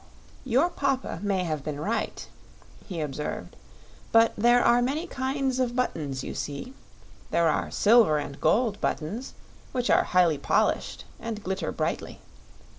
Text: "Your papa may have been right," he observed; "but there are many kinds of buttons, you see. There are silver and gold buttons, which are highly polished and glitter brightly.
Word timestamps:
"Your 0.45 0.71
papa 0.71 1.19
may 1.21 1.43
have 1.43 1.63
been 1.63 1.79
right," 1.79 2.27
he 2.87 3.01
observed; 3.01 3.55
"but 4.11 4.33
there 4.35 4.63
are 4.65 4.81
many 4.81 5.05
kinds 5.05 5.59
of 5.59 5.75
buttons, 5.75 6.23
you 6.23 6.33
see. 6.33 6.73
There 7.29 7.47
are 7.47 7.69
silver 7.69 8.17
and 8.17 8.41
gold 8.41 8.81
buttons, 8.81 9.35
which 9.73 9.91
are 9.91 10.05
highly 10.05 10.39
polished 10.39 11.05
and 11.19 11.43
glitter 11.43 11.71
brightly. 11.71 12.19